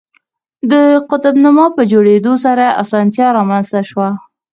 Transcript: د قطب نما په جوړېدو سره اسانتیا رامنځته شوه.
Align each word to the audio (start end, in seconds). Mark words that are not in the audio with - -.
د 0.71 0.73
قطب 1.09 1.35
نما 1.43 1.65
په 1.75 1.81
جوړېدو 1.91 2.33
سره 2.45 2.65
اسانتیا 2.83 3.27
رامنځته 3.37 3.81
شوه. 3.89 4.09